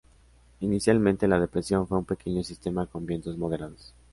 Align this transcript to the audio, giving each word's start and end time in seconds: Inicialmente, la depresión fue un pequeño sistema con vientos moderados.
Inicialmente, 0.61 1.27
la 1.27 1.39
depresión 1.39 1.85
fue 1.85 1.99
un 1.99 2.05
pequeño 2.05 2.43
sistema 2.43 2.87
con 2.87 3.05
vientos 3.05 3.37
moderados. 3.37 3.93